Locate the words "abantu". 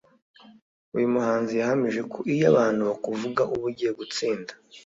2.51-2.81